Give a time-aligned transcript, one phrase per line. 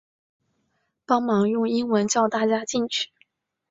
[1.05, 3.09] 帮忙用英文叫大家进去